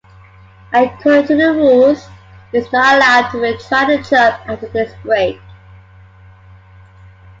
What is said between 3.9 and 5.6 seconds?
jump after this break.